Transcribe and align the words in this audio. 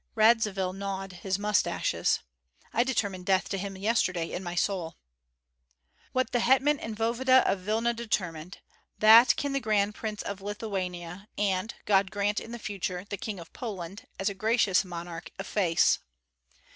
Radzivill 0.15 0.73
gnawed 0.73 1.13
his 1.13 1.37
mustaches. 1.37 2.21
"I 2.73 2.83
determined 2.83 3.27
death 3.27 3.49
to 3.49 3.57
him 3.59 3.77
yesterday 3.77 4.31
in 4.31 4.41
my 4.43 4.55
soul." 4.55 4.95
"What 6.11 6.31
the 6.31 6.39
hetman 6.39 6.79
and 6.79 6.97
voevoda 6.97 7.47
of 7.47 7.59
Vilna 7.59 7.93
determined, 7.93 8.61
that 8.97 9.35
can 9.35 9.53
the 9.53 9.59
Grand 9.59 9.93
Prince 9.93 10.23
of 10.23 10.41
Lithuania 10.41 11.27
and, 11.37 11.75
God 11.85 12.09
grant 12.09 12.39
in 12.39 12.51
the 12.51 12.57
future, 12.57 13.05
the 13.11 13.15
King 13.15 13.39
of 13.39 13.53
Poland, 13.53 14.07
as 14.19 14.27
a 14.27 14.33
gracious 14.33 14.83
monarch, 14.83 15.29
efface." 15.37 15.99